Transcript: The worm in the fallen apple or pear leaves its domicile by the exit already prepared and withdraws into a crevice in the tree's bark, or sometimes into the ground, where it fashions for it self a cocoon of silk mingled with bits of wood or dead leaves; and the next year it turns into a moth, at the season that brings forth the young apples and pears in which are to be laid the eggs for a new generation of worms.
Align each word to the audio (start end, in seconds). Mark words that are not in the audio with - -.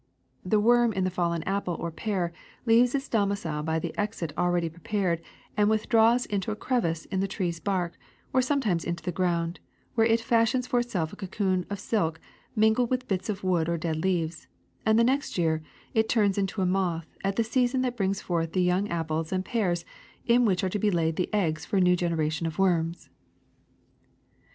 The 0.43 0.59
worm 0.59 0.93
in 0.93 1.03
the 1.03 1.11
fallen 1.11 1.43
apple 1.43 1.75
or 1.75 1.91
pear 1.91 2.33
leaves 2.65 2.95
its 2.95 3.07
domicile 3.07 3.61
by 3.61 3.77
the 3.77 3.93
exit 3.99 4.33
already 4.35 4.67
prepared 4.67 5.21
and 5.55 5.69
withdraws 5.69 6.25
into 6.25 6.49
a 6.49 6.55
crevice 6.55 7.05
in 7.05 7.19
the 7.19 7.27
tree's 7.27 7.59
bark, 7.59 7.99
or 8.33 8.41
sometimes 8.41 8.83
into 8.83 9.03
the 9.03 9.11
ground, 9.11 9.59
where 9.93 10.07
it 10.07 10.19
fashions 10.19 10.65
for 10.65 10.79
it 10.79 10.89
self 10.89 11.13
a 11.13 11.15
cocoon 11.15 11.67
of 11.69 11.79
silk 11.79 12.19
mingled 12.55 12.89
with 12.89 13.07
bits 13.07 13.29
of 13.29 13.43
wood 13.43 13.69
or 13.69 13.77
dead 13.77 13.97
leaves; 13.97 14.47
and 14.87 14.97
the 14.97 15.03
next 15.03 15.37
year 15.37 15.61
it 15.93 16.09
turns 16.09 16.35
into 16.35 16.63
a 16.63 16.65
moth, 16.65 17.05
at 17.23 17.35
the 17.35 17.43
season 17.43 17.81
that 17.83 17.95
brings 17.95 18.21
forth 18.23 18.53
the 18.53 18.63
young 18.63 18.87
apples 18.89 19.31
and 19.31 19.45
pears 19.45 19.85
in 20.25 20.45
which 20.45 20.63
are 20.63 20.69
to 20.69 20.79
be 20.79 20.89
laid 20.89 21.15
the 21.15 21.31
eggs 21.31 21.63
for 21.63 21.77
a 21.77 21.79
new 21.79 21.95
generation 21.95 22.47
of 22.47 22.57
worms. 22.57 23.11